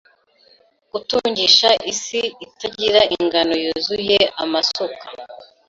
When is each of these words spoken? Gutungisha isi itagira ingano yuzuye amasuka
Gutungisha 0.91 1.69
isi 1.91 2.21
itagira 2.45 3.01
ingano 3.17 3.53
yuzuye 3.63 4.19
amasuka 4.43 5.05